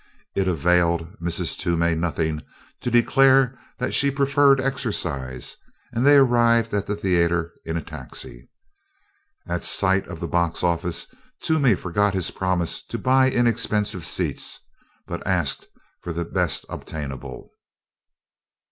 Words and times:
It 0.33 0.47
availed 0.47 1.19
Mrs. 1.19 1.55
Toomey 1.59 1.93
nothing 1.93 2.41
to 2.79 2.89
declare 2.89 3.55
that 3.77 3.93
she 3.93 4.09
preferred 4.09 4.59
exercise 4.59 5.57
and 5.93 6.03
they 6.03 6.15
arrived 6.15 6.73
at 6.73 6.87
the 6.87 6.95
theater 6.95 7.53
in 7.65 7.77
a 7.77 7.83
taxi. 7.83 8.49
At 9.45 9.63
sight 9.63 10.07
of 10.07 10.19
the 10.19 10.27
box 10.27 10.63
office 10.63 11.05
Toomey 11.43 11.75
forgot 11.75 12.15
his 12.15 12.31
promise 12.31 12.83
to 12.87 12.97
buy 12.97 13.29
inexpensive 13.29 14.03
seats, 14.03 14.57
but 15.05 15.21
asked 15.27 15.67
for 16.01 16.11
the 16.13 16.25
best 16.25 16.65
obtainable. 16.67 17.51